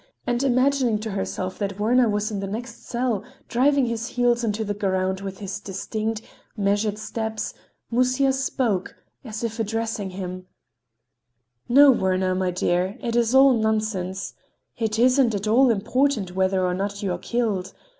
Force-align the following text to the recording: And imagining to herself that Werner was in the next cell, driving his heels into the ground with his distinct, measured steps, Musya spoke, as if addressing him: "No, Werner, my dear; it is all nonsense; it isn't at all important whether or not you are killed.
And 0.25 0.41
imagining 0.41 0.97
to 1.01 1.11
herself 1.11 1.59
that 1.59 1.79
Werner 1.79 2.09
was 2.09 2.31
in 2.31 2.39
the 2.39 2.47
next 2.47 2.87
cell, 2.89 3.23
driving 3.47 3.85
his 3.85 4.07
heels 4.07 4.43
into 4.43 4.65
the 4.65 4.73
ground 4.73 5.21
with 5.21 5.37
his 5.37 5.59
distinct, 5.59 6.23
measured 6.57 6.97
steps, 6.97 7.53
Musya 7.91 8.33
spoke, 8.33 8.95
as 9.23 9.43
if 9.43 9.59
addressing 9.59 10.09
him: 10.09 10.47
"No, 11.69 11.91
Werner, 11.91 12.33
my 12.33 12.49
dear; 12.49 12.97
it 13.03 13.15
is 13.15 13.35
all 13.35 13.53
nonsense; 13.53 14.33
it 14.75 14.97
isn't 14.97 15.35
at 15.35 15.47
all 15.47 15.69
important 15.69 16.35
whether 16.35 16.65
or 16.65 16.73
not 16.73 17.03
you 17.03 17.11
are 17.13 17.19
killed. 17.19 17.71